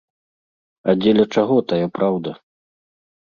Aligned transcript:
А 0.93 0.95
дзеля 1.01 1.25
чаго 1.37 1.57
тая 1.71 1.87
праўда? 1.97 2.31